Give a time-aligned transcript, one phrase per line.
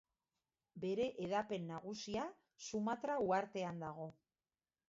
[0.85, 2.25] Bere hedapen nagusia
[2.69, 4.13] Sumatra uhartean dago.